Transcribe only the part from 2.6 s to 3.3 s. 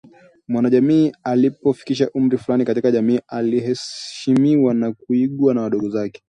katika jamii